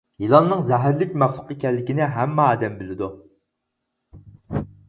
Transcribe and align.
يىلاننىڭ 0.21 0.63
زەھەرلىك 0.69 1.13
مەخلۇق 1.25 1.51
ئىكەنلىكىنى 1.55 2.09
ھەممە 2.15 2.49
ئادەم 2.55 2.81
بىلىدۇ. 3.05 3.13